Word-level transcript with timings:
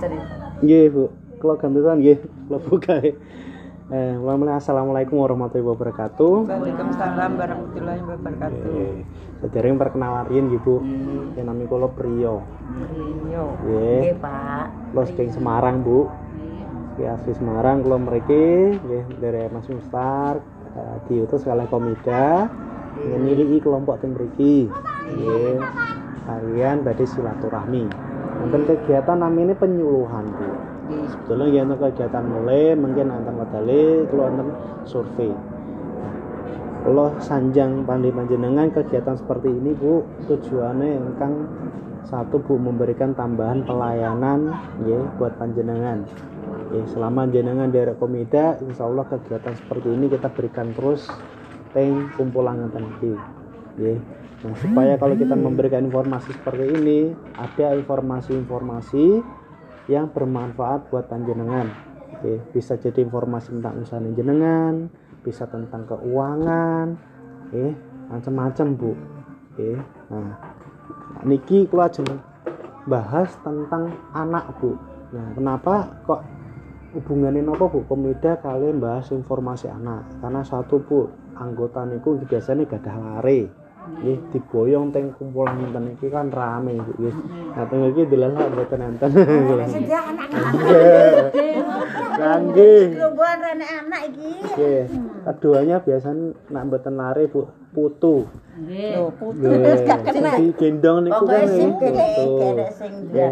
cerita. 0.00 0.34
Nggih, 0.64 0.84
Bu. 0.90 1.04
Kula 1.40 1.54
gantusan 1.60 2.00
nggih, 2.00 2.18
kula 2.48 2.58
buka. 2.64 2.94
Eh, 3.92 4.16
mulai 4.16 4.56
assalamualaikum 4.56 5.20
warahmatullahi 5.20 5.68
wabarakatuh. 5.68 6.48
Waalaikumsalam 6.48 7.30
warahmatullahi 7.36 8.00
wabarakatuh. 8.00 8.72
Eh, 8.80 9.04
sedereng 9.44 9.76
perkenalan 9.76 10.24
riyen 10.24 10.48
nggih, 10.48 10.62
Bu. 10.64 10.80
Ya 11.36 11.44
nami 11.44 11.68
kula 11.68 11.92
Priyo. 11.92 12.40
Iya. 13.28 13.44
Nggih. 13.60 14.00
Nggih, 14.08 14.14
Pak. 14.24 14.66
Kula 14.96 15.02
saking 15.04 15.30
Semarang, 15.36 15.84
Bu. 15.84 16.08
Ki 16.94 17.02
asli 17.10 17.34
Semarang 17.34 17.82
kula 17.82 17.98
mriki 17.98 18.78
nggih 18.78 19.18
dari 19.18 19.50
Mas 19.50 19.66
Mustar 19.66 20.38
eh, 20.78 20.96
diutus 21.10 21.42
oleh 21.42 21.66
Komida 21.66 22.46
ngenili 22.94 23.58
kelompok 23.58 23.98
teng 23.98 24.14
mriki. 24.14 24.70
Nggih. 25.12 25.58
Kalian 26.24 26.86
badhe 26.86 27.04
silaturahmi. 27.04 28.13
Wonten 28.44 28.68
kegiatan 28.68 29.16
namanya 29.16 29.56
penyuluhan, 29.56 30.28
Bu. 30.36 30.74
Nggih. 30.84 31.06
sebetulnya 31.08 31.46
ya 31.48 31.60
untuk 31.64 31.80
kegiatan 31.80 32.24
mulai 32.28 32.76
mungkin 32.76 33.08
antar 33.08 33.32
medali 33.32 34.04
kalau 34.12 34.24
antar 34.28 34.46
survei 34.84 35.32
kalau 36.84 37.08
sanjang 37.16 37.88
pandai 37.88 38.12
panjenengan 38.12 38.68
kegiatan 38.68 39.16
seperti 39.16 39.48
ini 39.48 39.72
bu 39.72 40.04
tujuannya 40.28 41.00
engkang 41.00 41.48
satu 42.04 42.36
bu 42.36 42.60
memberikan 42.60 43.16
tambahan 43.16 43.64
pelayanan 43.64 44.52
ya 44.84 45.00
buat 45.16 45.40
panjenengan 45.40 46.04
ya 46.68 46.84
selama 46.92 47.32
jenengan 47.32 47.72
dari 47.72 47.96
komida 47.96 48.60
insya 48.60 48.84
Allah 48.84 49.08
kegiatan 49.08 49.56
seperti 49.56 49.88
ini 49.88 50.12
kita 50.12 50.28
berikan 50.36 50.68
terus 50.76 51.08
teng 51.72 52.12
kumpulan 52.12 52.60
nanti 52.60 53.16
ya 53.80 53.96
nah 54.44 54.54
supaya 54.60 54.94
kalau 55.00 55.16
kita 55.16 55.32
memberikan 55.32 55.88
informasi 55.88 56.36
seperti 56.36 56.64
ini 56.76 57.00
ada 57.34 57.72
informasi-informasi 57.80 59.24
yang 59.88 60.08
bermanfaat 60.12 60.88
buat 60.88 61.08
panjenengan. 61.12 61.68
Oke, 62.16 62.40
bisa 62.56 62.80
jadi 62.80 63.04
informasi 63.04 63.52
tentang 63.60 63.84
usaha 63.84 64.00
jenengan, 64.00 64.88
bisa 65.20 65.44
tentang 65.44 65.84
keuangan, 65.84 66.96
macam-macam 68.08 68.66
bu. 68.80 68.92
Oke, 69.52 69.76
nah, 70.08 70.32
niki 71.26 71.68
ajeng 71.68 72.08
bahas 72.88 73.28
tentang 73.44 73.92
anak 74.16 74.56
bu. 74.56 74.72
Nah, 75.12 75.36
kenapa 75.36 75.74
kok 76.08 76.24
hubungannya 76.96 77.44
nopo 77.44 77.68
bu? 77.68 77.80
Komida 77.84 78.40
kalian 78.40 78.80
bahas 78.80 79.12
informasi 79.12 79.68
anak, 79.68 80.08
karena 80.24 80.40
satu 80.40 80.80
bu 80.80 81.12
anggota 81.36 81.84
niku 81.84 82.16
biasanya 82.24 82.64
gak 82.64 82.88
ada 82.88 83.20
lare. 83.20 83.63
Nggih, 83.94 84.18
digoyong 84.34 84.90
teng 84.92 85.14
kumpulan 85.16 85.56
enten 85.64 85.94
iki 85.96 86.10
kan 86.10 86.28
rame. 86.28 86.76
Nah, 86.76 87.64
teng 87.70 87.80
iki 87.88 88.04
dilalak 88.10 88.52
mboten 88.52 88.80
enten. 88.82 89.10
Sedia 89.70 90.00
anak-anak. 90.02 91.30
Kangge. 92.14 92.74
Kelumpuhan 92.94 93.38
rene 93.40 93.66
anak 93.66 94.00
iki. 94.12 94.32
Nggih. 94.44 94.82
Keduanya 95.24 95.76
biasanya 95.80 96.36
nak 96.52 96.62
mboten 96.68 96.94
lare 97.00 97.24
Bu, 97.30 97.48
putu. 97.74 98.30
Lho, 98.54 99.10
Nggih. 99.34 99.82
Sing 100.38 100.50
gendong 100.54 101.10
niku 101.10 101.26
kan 101.26 101.42
Pokoke 101.42 101.58
sing 101.58 101.70
kene 101.74 102.06
putu. 102.14 102.34
kene 102.38 102.66
sing 102.70 102.92
dia. 103.10 103.28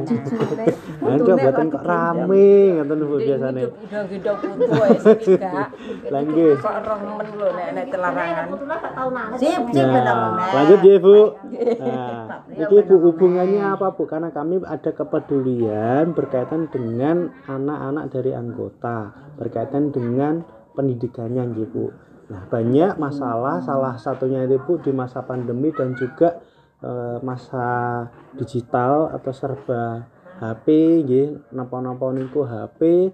Itu 1.15 1.31
mboten 1.39 1.67
kok 1.71 1.85
rame 1.87 2.51
ngoten 2.75 2.99
Bu 3.07 3.17
biasane. 3.23 3.63
Udah 3.71 4.03
gendong 4.11 4.39
putu 4.43 4.65
wae 4.75 4.97
sing 4.99 5.39
gak. 5.47 5.69
Lah 6.11 6.21
nggih. 6.27 6.53
Kok 6.59 6.75
roh 6.83 6.99
men 6.99 7.29
lho 7.39 7.49
nek 7.55 7.69
nek 7.71 7.87
telarangan. 7.95 8.45
Sip, 9.39 9.63
sip 9.71 9.87
lanjut 10.59 10.81
ya 10.83 10.95
Bu. 10.99 11.19
Nah, 11.79 12.67
Bu 12.67 12.97
hubungannya 12.99 13.63
apa 13.63 13.95
Bu? 13.95 14.03
Karena 14.11 14.35
kami 14.35 14.59
ada 14.67 14.91
kepedulian 14.91 16.19
berkaitan 16.19 16.67
dengan 16.67 17.31
anak-anak 17.47 18.11
dari 18.11 18.35
anggota, 18.35 19.15
berkaitan 19.39 19.95
dengan 19.95 20.43
pendidikannya 20.75 21.47
gitu. 21.55 21.95
Nah, 22.31 22.47
banyak 22.47 22.97
masalah 23.01 23.59
salah 23.65 23.99
satunya 23.99 24.47
itu 24.47 24.61
Bu 24.63 24.79
di 24.79 24.95
masa 24.95 25.27
pandemi 25.27 25.75
dan 25.75 25.97
juga 25.99 26.39
eh, 26.83 27.19
masa 27.25 28.07
digital 28.39 29.11
atau 29.11 29.33
serba 29.35 30.07
HP 30.43 30.67
nggih, 31.07 31.55
napa-napa 31.55 32.11
niku 32.11 32.43
HP 32.43 33.11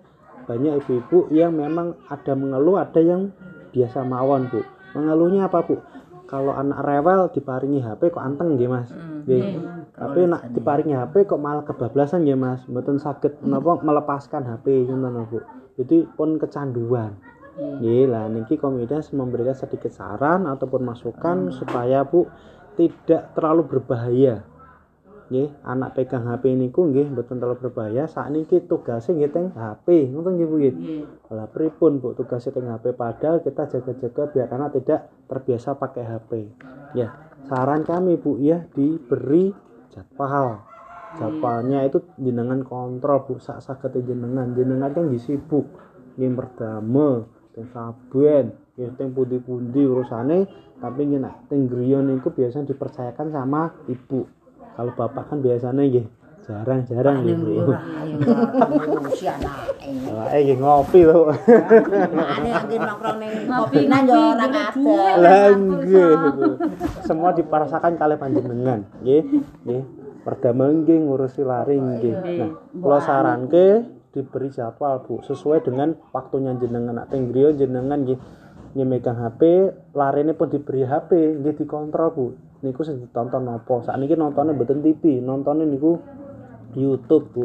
banyak 0.49 0.81
ibu-ibu 0.81 1.29
yang 1.29 1.53
memang 1.53 2.01
ada 2.09 2.33
mengeluh, 2.33 2.81
ada 2.81 2.97
yang 3.05 3.29
biasa 3.69 4.01
mawon, 4.01 4.49
Bu. 4.49 4.65
Mengeluhnya 4.97 5.53
apa, 5.53 5.61
Bu? 5.61 5.77
Kalau 6.25 6.57
anak 6.57 6.81
rewel 6.85 7.29
diparingi 7.29 7.85
HP 7.85 8.09
kok 8.09 8.25
anteng 8.25 8.57
nggih, 8.57 8.69
Mas. 8.73 8.89
Nggih. 9.29 9.61
Tapi 9.93 10.25
nak 10.25 10.49
diparingi 10.57 10.97
HP 10.97 11.29
kok 11.29 11.37
malah 11.37 11.69
kebablasan 11.69 12.25
nggih, 12.25 12.41
Mas. 12.41 12.65
Mboten 12.65 12.97
saged 12.97 13.45
menapa 13.45 13.77
melepaskan 13.85 14.49
HP 14.49 14.89
ngoten 14.89 15.29
Bu. 15.29 15.45
Jadi 15.77 16.09
pun 16.17 16.41
kecanduan. 16.41 17.21
Nggih, 17.59 18.07
lah 18.07 18.31
niki 18.31 18.55
komunitas 18.55 19.11
memberikan 19.11 19.51
sedikit 19.51 19.91
saran 19.91 20.47
ataupun 20.47 20.87
masukan 20.87 21.51
supaya 21.51 22.07
Bu 22.07 22.31
tidak 22.79 23.35
terlalu 23.35 23.67
berbahaya. 23.67 24.47
Nggih, 25.29 25.51
anak 25.67 25.99
pegang 25.99 26.25
HP 26.31 26.55
niku 26.55 26.87
nggih 26.87 27.11
mboten 27.11 27.43
terlalu 27.43 27.67
berbahaya. 27.67 28.07
Saat 28.07 28.31
niki 28.31 28.63
tugasnya 28.63 29.19
nggih 29.19 29.33
teng 29.35 29.47
HP, 29.59 30.07
ngoten 30.15 30.39
nggih 30.39 30.49
Bu 30.49 30.57
nggih. 30.63 30.75
Lah 31.35 31.51
pripun 31.51 31.99
Bu 31.99 32.15
tugasnya 32.15 32.55
teng 32.55 32.71
HP 32.71 32.95
padahal 32.95 33.43
kita 33.43 33.67
jaga-jaga 33.67 34.23
biar 34.31 34.49
anak 34.55 34.79
tidak 34.79 35.11
terbiasa 35.27 35.75
pakai 35.75 36.05
HP. 36.07 36.31
Ya, 36.95 37.11
saran 37.51 37.83
kami 37.83 38.23
Bu 38.23 38.39
ya 38.39 38.71
diberi 38.71 39.51
jadwal. 39.91 40.63
Jadwalnya 41.19 41.83
itu 41.91 42.07
jenengan 42.23 42.63
kontrol 42.63 43.27
Bu 43.27 43.35
sak 43.43 43.67
saged 43.67 43.99
jenengan. 44.07 44.55
Jenengan 44.55 44.95
kan 44.95 45.11
nggih 45.11 45.21
sibuk. 45.21 45.67
Nggih 46.15 46.35
perdama, 46.35 47.27
teng 47.55 47.67
saben, 47.73 48.53
teng 48.77 49.11
pundi-pundi 49.15 49.83
urusane 49.85 50.47
tapi 50.79 51.11
nggih 51.11 51.21
nak 51.21 51.51
teng 51.51 51.67
griya 51.67 51.99
niku 51.99 52.31
biasanya 52.31 52.71
dipercayakan 52.71 53.35
sama 53.35 53.75
ibu. 53.91 54.25
Kalau 54.79 54.93
bapak 54.95 55.27
kan 55.27 55.43
biasanya 55.43 55.83
nggih 55.83 56.07
jarang-jarang 56.49 57.27
nggih 57.27 57.37
Bu. 57.37 57.75
Lah 60.15 60.33
eh 60.33 60.41
nggih 60.49 60.59
ngopi 60.63 61.01
lho. 61.05 61.29
Ane 61.35 62.51
lagi 62.57 62.77
nongkrong 62.79 63.19
ning 63.21 63.33
kopi 63.45 63.85
nang 63.85 64.07
yo 64.09 64.21
ora 64.33 64.47
kadel. 64.49 65.19
Lah 65.19 65.51
nggih 65.53 66.13
Bu. 66.39 66.63
Semua 67.05 67.35
diperasakan 67.35 68.01
kali 68.01 68.15
panjenengan, 68.17 68.87
nggih. 69.03 69.23
Nggih. 69.67 69.83
Pertama 70.25 70.71
nggih 70.73 70.99
ngurusi 71.05 71.43
lari 71.45 71.77
nggih. 71.77 72.15
Nah, 72.17 72.51
kula 72.81 73.03
saranke 73.03 73.98
diberi 74.13 74.49
jadwal 74.49 75.05
Bu 75.05 75.21
sesuai 75.25 75.65
dengan 75.65 75.93
waktunya 76.13 76.57
jenengan 76.57 77.03
nak 77.03 77.13
teng 77.13 77.29
griya 77.29 77.53
jenengan 77.53 78.05
nggih 78.05 78.19
nggih 78.77 78.89
megang 78.89 79.17
HP, 79.17 79.41
larene 79.97 80.37
pun 80.37 80.53
diberi 80.53 80.85
HP, 80.85 81.41
nggih 81.41 81.55
dikontrol 81.57 82.09
Bu. 82.13 82.27
Niku 82.63 82.83
sing 82.85 83.01
ditonton 83.01 83.47
napa? 83.47 83.81
Sakniki 83.87 84.19
nontonnya 84.19 84.53
mboten 84.53 84.85
TV, 84.85 85.23
nontonnya 85.25 85.65
niku 85.65 85.97
YouTube, 86.77 87.33
Bu. 87.33 87.45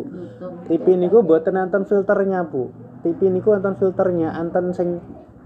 TV 0.68 1.00
niku 1.00 1.24
mboten 1.24 1.56
nonton 1.56 1.88
filternya, 1.88 2.44
Bu. 2.44 2.74
TV 3.06 3.31
niku 3.31 3.56
nonton 3.56 3.80
filternya, 3.80 4.35
anten 4.35 4.75
sing 4.75 5.00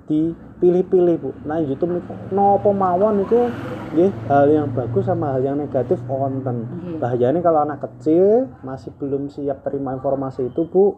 dipilih-pilih, 0.08 1.16
Bu. 1.20 1.30
Nah, 1.44 1.60
YouTube 1.60 2.00
niku 2.00 2.16
napa 2.34 2.72
mawon 2.72 3.22
niku 3.24 3.52
nggih 3.94 4.12
hal 4.28 4.48
yang 4.52 4.68
bagus 4.72 5.08
sama 5.08 5.36
hal 5.36 5.44
yang 5.44 5.60
negatif 5.60 6.00
wonten. 6.08 6.68
Bahayanya 6.98 7.44
kalau 7.44 7.64
anak 7.68 7.84
kecil 7.84 8.48
masih 8.64 8.96
belum 8.98 9.28
siap 9.28 9.62
terima 9.68 9.94
informasi 9.94 10.48
itu, 10.48 10.64
Bu. 10.68 10.98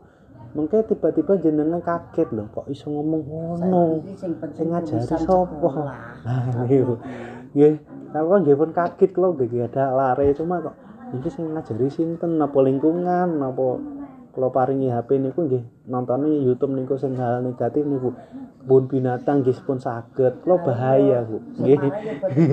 Mungkin 0.50 0.82
tiba-tiba 0.82 1.38
jenengan 1.38 1.78
kaget 1.78 2.34
loh, 2.34 2.50
kok 2.50 2.66
iso 2.74 2.90
ngomong 2.90 3.22
ngono. 3.22 4.02
Sing 4.18 4.34
ngajari 4.70 5.06
sapa? 5.06 5.40
Nah, 6.26 6.66
niku. 6.66 6.98
Nggih, 7.54 7.82
kalau 8.10 8.42
nggih 8.42 8.58
pun 8.58 8.70
kaget 8.74 9.10
kalau 9.14 9.34
nggih 9.38 9.70
ada 9.70 9.94
lare 9.94 10.34
itu 10.34 10.42
mah 10.46 10.62
kok 10.66 10.76
iki 11.10 11.30
sing 11.34 11.50
ngajari 11.54 11.90
sinten 11.90 12.38
napa 12.38 12.62
lingkungan 12.62 13.42
napa 13.42 13.82
kalau 14.30 14.54
paringi 14.54 14.94
HP 14.94 15.18
niku 15.18 15.50
nggih 15.50 15.90
nontonnya 15.90 16.30
YouTube 16.30 16.78
niku 16.78 17.02
sing 17.02 17.18
hal 17.18 17.42
negatif 17.42 17.82
niku. 17.82 18.14
Kebun 18.62 18.86
binatang 18.86 19.42
nggih 19.42 19.58
pun 19.66 19.82
saged. 19.82 20.46
Kalau 20.46 20.62
bahaya 20.62 21.26
Bu 21.26 21.42
nggih. 21.58 21.80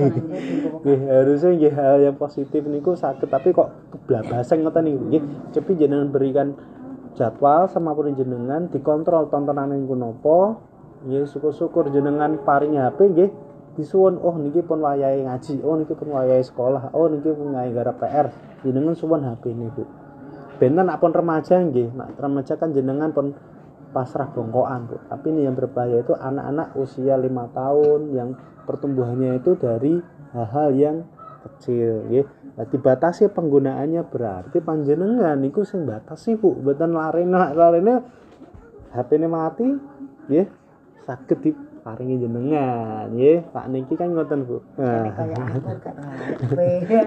nggih 0.81 0.99
harusnya 1.05 1.51
nggih 1.53 1.73
hal 1.77 1.95
yang 2.01 2.15
positif 2.17 2.65
niku 2.65 2.97
saged 2.97 3.29
tapi 3.29 3.53
kok 3.53 3.69
keblabasan 3.93 4.65
ngoten 4.65 4.89
niku. 4.89 4.99
Nggih 5.05 5.23
cepi 5.53 5.77
jenengan 5.77 6.09
berikan 6.09 6.57
jadwal 7.13 7.69
sama 7.69 7.93
pun 7.93 8.09
jenengan 8.17 8.73
dikontrol 8.73 9.29
tontonan 9.29 9.69
niku 9.77 9.93
napa. 9.93 10.57
Nggih 11.05 11.29
syukur-syukur 11.29 11.93
jenengan 11.93 12.41
paringi 12.41 12.81
HP 12.81 12.99
nggih 13.13 13.29
disuwun. 13.77 14.17
Oh 14.17 14.33
niki 14.33 14.65
pun 14.65 14.81
wayahe 14.81 15.29
ngaji. 15.29 15.61
Oh 15.61 15.77
niki 15.77 15.93
pun 15.93 16.09
wayahe 16.09 16.41
sekolah. 16.41 16.89
Oh 16.97 17.05
niki 17.05 17.29
pun 17.29 17.53
wayahe 17.53 17.69
garap 17.69 18.01
PR 18.01 18.33
jenengan 18.65 18.97
suwun 18.97 19.21
HP 19.21 19.53
niku 19.53 20.06
benten 20.57 20.89
nak 20.89 20.99
pun 20.99 21.13
remaja 21.13 21.61
nggih 21.61 21.93
nak 21.93 22.17
remaja 22.17 22.57
kan 22.57 22.73
jenengan 22.73 23.13
pun 23.13 23.33
pasrah 23.93 24.29
bongkoan 24.29 24.89
Bu. 24.91 24.99
tapi 25.07 25.31
ini 25.31 25.47
yang 25.47 25.55
berbahaya 25.55 26.03
itu 26.03 26.13
anak-anak 26.13 26.75
usia 26.75 27.15
lima 27.15 27.47
tahun 27.55 28.13
yang 28.13 28.29
pertumbuhannya 28.67 29.39
itu 29.39 29.55
dari 29.55 29.95
hal-hal 30.35 30.69
yang 30.75 30.97
kecil 31.47 32.03
nggih. 32.11 32.25
Nah, 32.59 32.65
dibatasi 32.67 33.31
penggunaannya 33.31 34.03
berarti 34.11 34.59
panjenengan 34.59 35.39
niku 35.39 35.63
sing 35.63 35.87
batasi 35.87 36.35
Bu, 36.35 36.57
mboten 36.59 36.91
larene 36.91 37.55
larene 37.55 37.93
HP-ne 38.91 39.27
mati 39.31 39.67
nggih. 40.27 40.47
Saged 41.07 41.39
diparingi 41.87 42.19
jenengan 42.19 43.07
nggih. 43.15 43.47
Pak 43.55 43.65
niki 43.71 43.95
kan 43.95 44.11
ngoten 44.11 44.43
Bu. 44.43 44.59
Nah, 44.75 45.07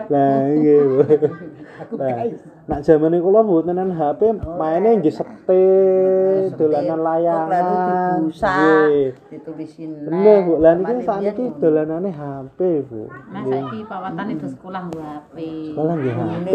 nggih 0.57 0.81
Bu. 0.89 1.01
Nak 2.71 2.81
zaman 2.87 3.13
kula 3.21 3.45
mboten 3.45 3.93
HP 3.93 4.21
maine 4.57 5.05
nggih 5.05 5.13
setit, 5.13 6.57
dolanan 6.57 7.01
layangan. 7.05 7.51
Lalu 7.51 7.77
dibusak, 7.77 8.57
Nggih. 8.57 9.09
ditulisin. 9.29 9.91
Bener 10.09 10.49
Bu, 10.49 10.53
lah 10.65 10.73
niki 10.81 11.05
sakniki 11.05 11.45
dolanane 11.61 12.11
HP 12.17 12.59
Bu. 12.89 13.05
Nah, 13.37 13.43
saiki 13.45 13.79
pawatane 13.85 14.33
do 14.41 14.49
sekolah 14.49 14.83
HP. 14.89 15.37
Sekolah 15.77 15.95
nggih 16.01 16.13
Ini 16.17 16.25
HP. 16.25 16.55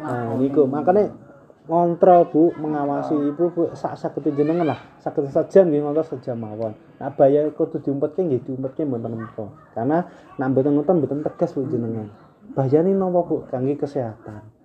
Nah, 0.00 0.32
niku 0.40 0.62
makane 0.64 1.27
ngontrol 1.68 2.32
Bu, 2.32 2.42
mengawasi 2.56 3.12
Ibu 3.14 3.44
Bu 3.52 3.62
sak 3.76 4.00
saged 4.00 4.24
jenengan 4.32 4.72
lah. 4.74 4.80
Saged 5.04 5.28
sejam 5.28 5.68
nggih 5.68 5.84
ngontrol 5.84 6.08
sejam 6.08 6.40
mawon. 6.40 6.72
Nah, 6.96 7.12
bayar 7.12 7.52
kudu 7.52 7.84
diumpetke 7.84 8.24
nggih 8.24 8.40
diumpetke 8.42 8.88
mboten 8.88 9.14
napa. 9.14 9.52
Karena 9.76 10.08
nak 10.40 10.48
mboten 10.50 10.80
ngoten 10.80 11.04
mboten 11.04 11.20
tegas 11.20 11.52
Bu 11.52 11.68
jenengan. 11.68 12.08
Bayani 12.56 12.96
napa 12.96 13.20
Bu 13.28 13.44
kangge 13.52 13.76
kesehatan. 13.76 14.56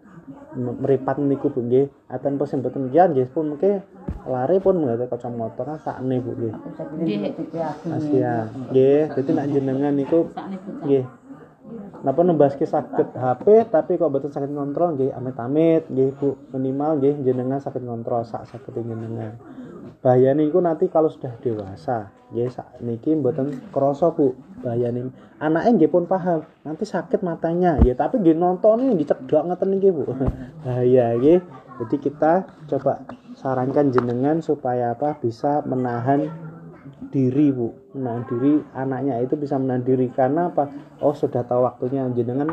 Meripat 0.55 1.19
niku 1.19 1.51
Bu 1.51 1.67
nggih, 1.67 1.91
aten 2.07 2.39
pun 2.39 2.47
mboten 2.47 2.87
kian 2.87 3.11
nggih 3.11 3.27
pun 3.35 3.53
mengke 3.53 3.83
lari 4.23 4.63
pun 4.63 4.79
nggak 4.79 5.11
kacamata 5.11 5.67
kan 5.67 5.77
sakne 5.83 6.23
Bu 6.23 6.31
nggih. 6.39 6.53
Sakit. 6.79 7.05
Nggih, 8.71 9.01
dadi 9.11 9.31
nak 9.35 9.45
jenengan 9.51 9.91
niku. 9.91 10.31
Nggih. 10.87 11.03
Napa 12.03 12.19
nembaske 12.19 12.67
saged 12.67 13.15
HP 13.15 13.71
tapi 13.71 13.95
kok 13.95 14.11
betul 14.11 14.27
sakit 14.27 14.51
ngontrol 14.51 14.99
nggih 14.99 15.15
amit-amit 15.15 15.87
nggih 15.87 16.11
Bu 16.19 16.35
minimal 16.51 16.99
nggih 16.99 17.23
jenengan 17.23 17.63
sakit 17.63 17.79
ngontrol 17.79 18.27
sak 18.27 18.43
saged 18.51 18.75
jenengan. 18.75 19.39
Bahayane 20.03 20.43
iku 20.43 20.59
nanti 20.59 20.91
kalau 20.91 21.07
sudah 21.07 21.31
dewasa 21.39 22.11
nggih 22.35 22.51
sak 22.51 22.83
niki 22.83 23.15
mboten 23.15 23.55
krasa 23.71 24.11
Bu 24.11 24.35
bahayane. 24.59 25.15
Anake 25.39 25.79
nggih 25.79 25.87
pun 25.87 26.03
paham 26.03 26.43
nanti 26.67 26.83
sakit 26.83 27.23
matanya 27.23 27.79
ya 27.79 27.95
tapi 27.95 28.19
nggih 28.19 28.35
nontone 28.35 28.83
nggih 28.99 29.07
cedhak 29.07 29.47
ngeten 29.47 29.67
niki 29.71 29.95
Bu. 29.95 30.03
Bahaya 30.67 31.15
nggih. 31.15 31.39
Jadi 31.73 31.95
kita 32.03 32.43
coba 32.67 32.99
sarankan 33.39 33.95
jenengan 33.95 34.43
supaya 34.43 34.91
apa 34.91 35.15
bisa 35.23 35.63
menahan 35.63 36.27
diri 37.09 37.49
bu. 37.49 37.73
Menahan 37.97 38.23
diri 38.29 38.53
anaknya 38.75 39.19
itu 39.23 39.35
bisa 39.35 39.59
menahan 39.59 39.83
diri 39.83 40.07
karena 40.11 40.51
apa? 40.53 40.69
Oh 41.03 41.15
sudah 41.15 41.43
tahu 41.43 41.65
waktunya. 41.65 42.05
Jenengan 42.13 42.51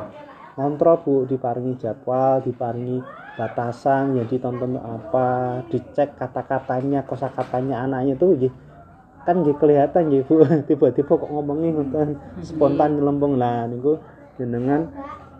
kontrol 0.57 0.97
bu. 1.05 1.15
Diparingi 1.29 1.79
jadwal 1.79 2.41
diparingi 2.43 2.99
batasan. 3.37 4.19
Jadi 4.19 4.41
tonton 4.41 4.81
apa? 4.81 5.61
Dicek 5.69 6.17
kata-katanya 6.17 7.07
kosakatanya 7.07 7.85
anaknya 7.85 8.15
tuh 8.19 8.35
nggih. 8.35 8.53
Kan 9.29 9.45
nggih 9.45 9.57
kelihatan 9.61 10.11
nggih 10.11 10.25
bu. 10.27 10.35
Tiba-tiba 10.69 11.13
kok 11.15 11.31
ngomongnya 11.31 11.77
ngoten 11.77 12.09
spontan 12.43 12.99
nyelembung. 12.99 13.37
Lah 13.37 13.69
niku 13.69 14.01
jenengan 14.41 14.89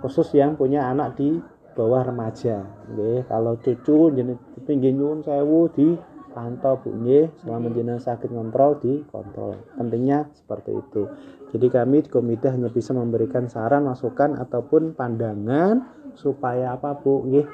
khusus 0.05 0.31
yang 0.37 0.55
punya 0.55 0.87
anak 0.91 1.17
di 1.17 1.41
bawah 1.75 2.05
remaja. 2.05 2.67
Nggih 2.93 3.25
kalau 3.31 3.57
cucu 3.59 4.13
jeneng 4.13 4.39
nggih 4.61 4.93
nyuwun 4.95 5.25
sewu 5.25 5.67
di 5.73 6.10
pantau 6.31 6.79
bu 6.79 6.95
nggih 6.95 7.27
selama 7.43 7.69
jenengan 7.75 8.03
sakit 8.03 8.31
ngontrol 8.31 8.79
dikontrol 8.79 9.59
pentingnya 9.75 10.31
seperti 10.35 10.79
itu 10.79 11.11
jadi 11.51 11.67
kami 11.83 12.07
di 12.07 12.11
komite 12.11 12.47
hanya 12.51 12.71
bisa 12.71 12.95
memberikan 12.95 13.51
saran 13.51 13.87
masukan 13.87 14.39
ataupun 14.39 14.95
pandangan 14.95 15.85
supaya 16.15 16.75
apa 16.79 16.95
bu 16.99 17.27
nggih 17.27 17.47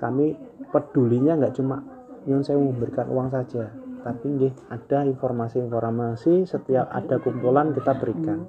kami 0.00 0.36
pedulinya 0.72 1.36
nggak 1.36 1.54
cuma 1.56 1.84
nyuwun 2.24 2.42
saya 2.42 2.56
memberikan 2.56 3.06
uang 3.12 3.28
saja 3.28 3.68
tapi 4.04 4.26
nggih 4.28 4.52
ada 4.72 5.04
informasi-informasi 5.08 6.48
setiap 6.48 6.88
ada 6.92 7.20
kumpulan 7.20 7.72
kita 7.72 7.92
berikan 7.96 8.44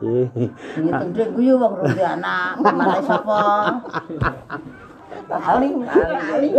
Nggih. 0.00 0.32
Ngitung 0.80 1.12
duit 1.12 1.30
guyu 1.36 1.54
wong 1.60 1.76
anak. 1.84 2.56
Mana 2.64 3.04
sapa? 3.04 3.40
Paling 5.30 5.74
paling. 5.86 6.52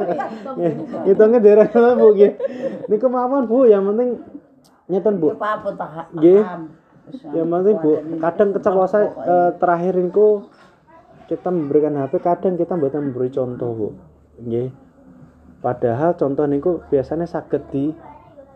hitungnya 1.10 1.38
daerah 1.42 1.66
mana 1.74 1.98
bu 1.98 2.06
nggih 2.14 2.32
niku 2.86 3.06
mawon 3.10 3.50
bu 3.50 3.66
yang 3.66 3.82
penting 3.90 4.22
nyeten 4.86 5.14
bu. 5.18 5.34
Apa 5.34 5.70
tak? 5.74 6.14
Nggih. 6.14 6.42
yang 7.34 7.48
penting 7.50 7.76
bu 7.82 7.92
kadang 8.22 8.50
keceplosan 8.54 9.02
eh, 9.10 9.50
terakhir 9.58 9.98
niku 9.98 10.46
kita 11.26 11.50
memberikan 11.50 11.98
HP 11.98 12.22
kadang 12.22 12.54
kita 12.54 12.78
mboten 12.78 13.10
memberi 13.10 13.30
contoh 13.34 13.70
bu. 13.74 13.88
Nggih. 14.38 14.70
Padahal 15.60 16.14
contoh 16.14 16.46
niku 16.46 16.80
biasanya 16.88 17.26
sakit 17.26 17.62
di 17.74 17.92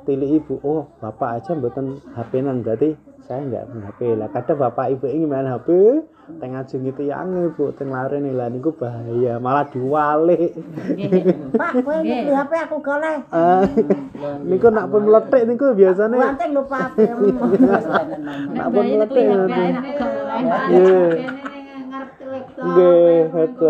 tili 0.05 0.37
ibu 0.37 0.61
oh 0.63 0.87
bapak 1.01 1.43
aja 1.43 1.57
mboten 1.57 1.99
HP-nan 2.13 2.61
berarti 2.61 2.93
saya 3.25 3.41
nggak 3.41 3.65
punya 3.73 3.89
HP 3.89 4.01
lah. 4.21 4.29
Kadang 4.33 4.59
bapak 4.61 4.87
ibu 4.93 5.07
ingin 5.09 5.29
main 5.29 5.49
HP 5.49 5.69
tengah 6.25 6.65
ngajeng 6.65 6.89
itu 6.89 7.03
yang 7.05 7.29
ibu 7.53 7.69
teng 7.77 7.93
lare 7.93 8.17
nih 8.21 8.33
lah 8.33 8.49
niku 8.53 8.73
bahaya. 8.77 9.41
Malah 9.41 9.69
diwalik. 9.73 10.53
Pak, 11.61 11.71
kowe 11.85 11.97
beli 12.01 12.33
HP 12.33 12.53
aku 12.69 12.77
goleh. 12.85 13.19
Ah, 13.33 13.65
niku 14.45 14.69
nak 14.73 14.89
pun 14.93 15.09
meletik 15.09 15.43
niku 15.49 15.73
biasanya 15.73 16.17
Banting 16.37 16.53
lupa 16.53 16.77
HP. 16.89 16.97
nak 18.57 18.69
pun 18.73 18.85
meletik 18.89 19.25
kok. 19.25 19.49
Nggih. 20.69 21.13
Ngarep 22.65 23.61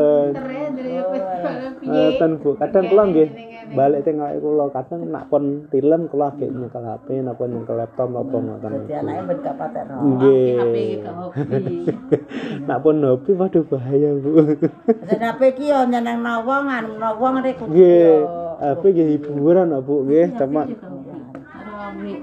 piye? 1.84 1.92
Ngoten 1.92 2.30
Bu, 2.40 2.48
kadang 2.56 2.84
kula 2.88 3.02
nggih 3.12 3.28
balik 3.76 4.00
teng 4.04 4.16
awake 4.20 4.38
kula 4.40 4.64
kadang 4.72 5.00
nak 5.12 5.24
pun 5.28 5.68
tilem 5.68 6.02
kula 6.08 6.32
ge 6.40 6.48
nyekel 6.48 6.84
HP 6.84 7.06
napa 7.20 7.44
nyekel 7.44 7.76
laptop 7.76 8.08
napa 8.08 8.36
ngoten. 8.40 8.70
Dadi 8.72 8.94
anake 8.96 9.22
ben 9.28 9.38
gak 9.44 9.54
patekno. 9.60 9.94
Nggih. 10.00 10.52
HP 10.56 10.76
ke 11.04 11.10
hobi. 11.12 11.76
Nak 12.68 12.78
pun 12.80 12.96
hobi 13.04 13.30
waduh 13.36 13.64
bahaya 13.68 14.10
Bu. 14.16 14.30
Dadi 15.08 15.24
HP 15.24 15.40
ki 15.60 15.64
yo 15.68 15.80
nyenengno 15.84 16.34
wong 16.48 16.64
anu 16.72 17.08
wong 17.20 17.34
rek 17.44 17.60
kudu. 17.60 17.70
Nggih, 17.72 18.16
HP 18.64 18.82
nggih 18.88 19.06
hiburan 19.20 19.76
Bu 19.84 19.94
nggih, 20.08 20.26
cuma 20.40 20.62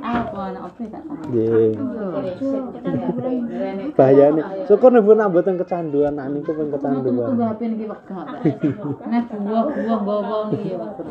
apa 0.01 0.39
anak 0.51 0.63
tahu. 0.75 1.13
nggih. 1.31 1.71
Bahayane. 3.95 4.41
Syukur 4.67 4.89
nih 4.91 5.01
Bu 5.05 5.15
nak 5.15 5.31
mboten 5.31 5.55
kecanduan, 5.61 6.17
nak 6.17 6.27
niku 6.33 6.51
pun 6.51 6.67
kecanduan. 6.73 7.37
HP 7.39 7.61
niki 7.71 7.85
wegah. 7.87 8.25
Nek 9.07 9.23
buah-buah 9.31 9.99
bawa 10.03 10.43
niki 10.51 10.75
ya. 10.75 10.91